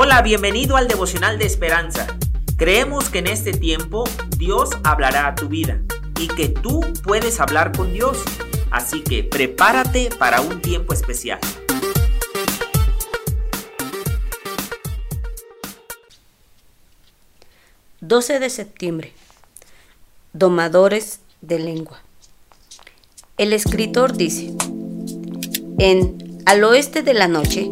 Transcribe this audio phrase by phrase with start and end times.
[0.00, 2.06] Hola, bienvenido al devocional de esperanza.
[2.56, 4.04] Creemos que en este tiempo
[4.36, 5.82] Dios hablará a tu vida
[6.20, 8.16] y que tú puedes hablar con Dios.
[8.70, 11.40] Así que prepárate para un tiempo especial.
[18.00, 19.12] ...12 de septiembre...
[20.32, 22.00] ...domadores de lengua...
[23.36, 24.54] ...el escritor dice...
[25.80, 27.68] ...en Al oeste de la noche...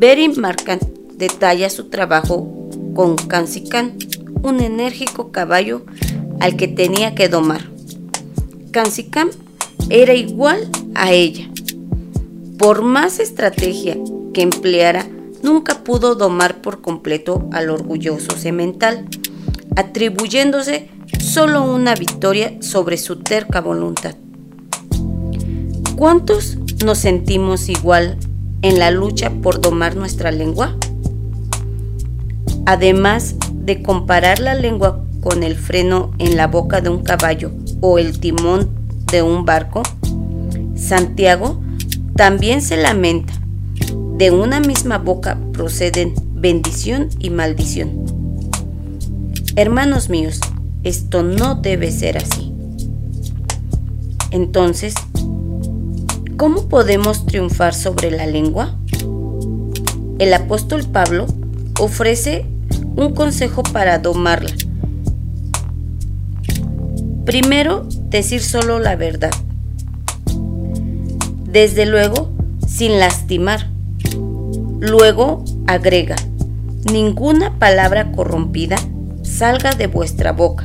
[0.00, 0.82] Bering Markant
[1.18, 3.98] detalla su trabajo con Kansikan,
[4.42, 5.82] un enérgico caballo
[6.40, 7.68] al que tenía que domar.
[8.70, 9.28] Kansikan
[9.90, 11.50] era igual a ella.
[12.58, 13.98] Por más estrategia
[14.32, 15.06] que empleara,
[15.42, 19.06] nunca pudo domar por completo al orgulloso semental,
[19.76, 20.88] atribuyéndose
[21.20, 24.14] solo una victoria sobre su terca voluntad.
[25.94, 28.16] ¿Cuántos nos sentimos igual
[28.62, 30.76] en la lucha por domar nuestra lengua?
[32.66, 37.98] Además de comparar la lengua con el freno en la boca de un caballo o
[37.98, 38.70] el timón
[39.10, 39.82] de un barco,
[40.74, 41.60] Santiago
[42.16, 43.32] también se lamenta.
[44.16, 48.04] De una misma boca proceden bendición y maldición.
[49.56, 50.40] Hermanos míos,
[50.84, 52.52] esto no debe ser así.
[54.30, 54.94] Entonces,
[56.40, 58.74] ¿Cómo podemos triunfar sobre la lengua?
[60.18, 61.26] El apóstol Pablo
[61.78, 62.46] ofrece
[62.96, 64.50] un consejo para domarla.
[67.26, 69.32] Primero, decir solo la verdad.
[71.44, 72.30] Desde luego,
[72.66, 73.68] sin lastimar.
[74.80, 76.16] Luego, agrega,
[76.90, 78.76] ninguna palabra corrompida
[79.22, 80.64] salga de vuestra boca,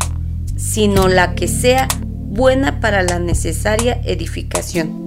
[0.55, 5.04] sino la que sea buena para la necesaria edificación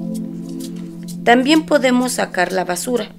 [1.24, 3.10] también podemos sacar la basura.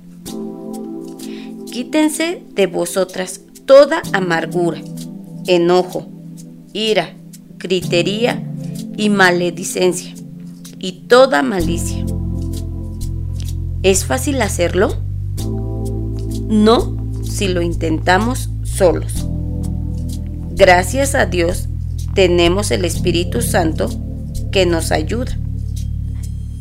[1.71, 4.81] Quítense de vosotras toda amargura,
[5.45, 6.07] enojo,
[6.73, 7.13] ira,
[7.57, 8.43] gritería
[8.97, 10.13] y maledicencia,
[10.79, 12.03] y toda malicia.
[13.83, 14.95] ¿Es fácil hacerlo?
[16.47, 19.27] No si lo intentamos solos.
[20.51, 21.69] Gracias a Dios
[22.13, 23.89] tenemos el Espíritu Santo
[24.51, 25.37] que nos ayuda.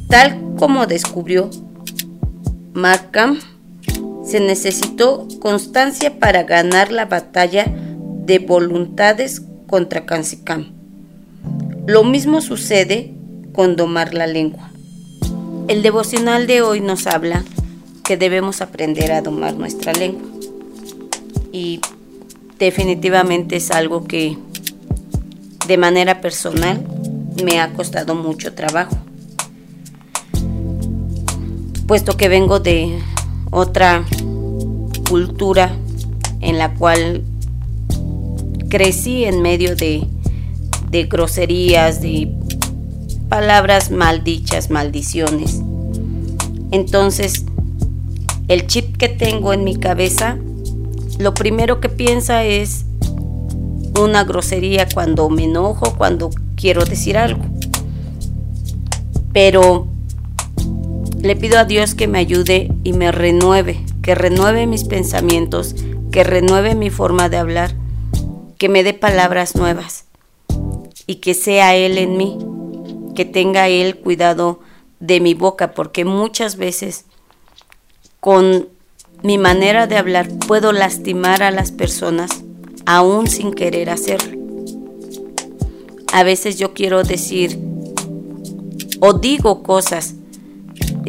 [0.09, 1.51] Tal como descubrió
[2.73, 3.39] Markham,
[4.25, 7.67] se necesitó constancia para ganar la batalla
[8.27, 10.73] de voluntades contra Kansicam.
[11.87, 13.15] Lo mismo sucede
[13.53, 14.71] con domar la lengua.
[15.69, 17.45] El devocional de hoy nos habla
[18.05, 20.29] que debemos aprender a domar nuestra lengua.
[21.53, 21.81] Y
[22.59, 24.37] definitivamente es algo que
[25.67, 26.85] de manera personal
[27.43, 28.97] me ha costado mucho trabajo
[31.89, 32.99] puesto que vengo de
[33.51, 34.05] otra
[35.09, 35.75] cultura
[36.41, 37.25] en la cual
[38.69, 40.07] crecí en medio de,
[41.09, 42.31] groserías, de
[43.31, 45.63] palabras maldichas, maldiciones.
[46.73, 47.47] Entonces,
[48.49, 50.37] el chip que tengo en mi cabeza,
[51.19, 52.85] lo primero que piensa es
[53.99, 57.41] una grosería cuando me enojo, cuando quiero decir algo.
[59.33, 59.89] Pero
[61.21, 65.75] le pido a Dios que me ayude y me renueve, que renueve mis pensamientos,
[66.13, 67.75] que renueve mi forma de hablar,
[68.57, 70.05] que me dé palabras nuevas
[71.07, 72.39] y que sea Él en mí,
[73.17, 74.61] que tenga Él cuidado
[75.01, 77.05] de mi boca, porque muchas veces
[78.21, 78.69] con
[79.23, 82.31] mi manera de hablar puedo lastimar a las personas
[82.87, 84.39] aún sin querer hacerlo.
[86.13, 87.59] A veces yo quiero decir
[89.01, 90.15] o digo cosas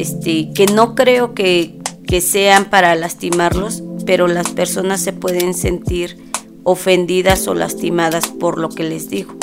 [0.00, 6.16] este, que no creo que, que sean para lastimarlos, pero las personas se pueden sentir
[6.64, 9.34] ofendidas o lastimadas por lo que les digo.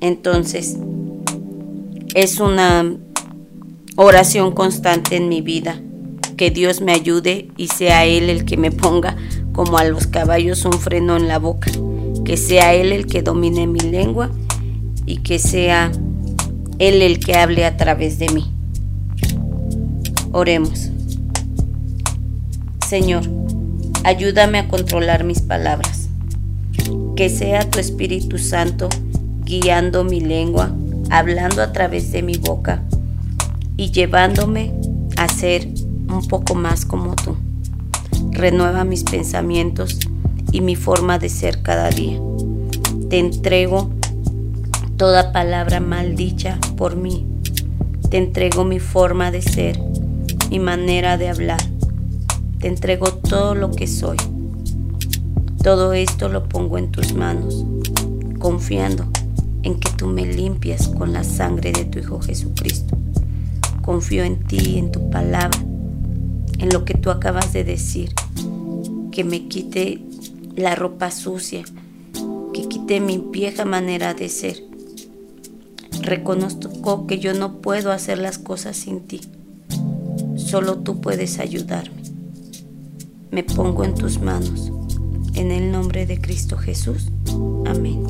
[0.00, 0.76] Entonces,
[2.14, 2.96] es una
[3.96, 5.80] oración constante en mi vida,
[6.36, 9.16] que Dios me ayude y sea Él el que me ponga
[9.52, 11.70] como a los caballos un freno en la boca,
[12.24, 14.30] que sea Él el que domine mi lengua
[15.04, 15.90] y que sea
[16.78, 18.55] Él el que hable a través de mí.
[20.38, 20.90] Oremos.
[22.86, 23.22] Señor,
[24.04, 26.10] ayúdame a controlar mis palabras.
[27.16, 28.90] Que sea tu Espíritu Santo
[29.46, 30.72] guiando mi lengua,
[31.08, 32.82] hablando a través de mi boca
[33.78, 34.74] y llevándome
[35.16, 35.68] a ser
[36.10, 37.34] un poco más como tú.
[38.30, 39.98] Renueva mis pensamientos
[40.52, 42.20] y mi forma de ser cada día.
[43.08, 43.88] Te entrego
[44.98, 47.26] toda palabra maldicha por mí.
[48.10, 49.95] Te entrego mi forma de ser
[50.50, 51.60] mi manera de hablar.
[52.58, 54.16] te entrego todo lo que soy.
[55.62, 57.64] Todo esto lo pongo en tus manos,
[58.38, 59.06] confiando
[59.62, 62.96] en que tú me limpias con la sangre de tu Hijo Jesucristo.
[63.82, 65.58] Confío en ti, en tu palabra,
[66.58, 68.14] en lo que tú acabas de decir,
[69.10, 70.00] que me quite
[70.54, 71.64] la ropa sucia,
[72.54, 74.62] que quite mi vieja manera de ser.
[76.00, 79.20] Reconozco que yo no puedo hacer las cosas sin ti.
[80.46, 82.02] Solo tú puedes ayudarme.
[83.32, 84.70] Me pongo en tus manos.
[85.34, 87.10] En el nombre de Cristo Jesús.
[87.66, 88.04] Amén.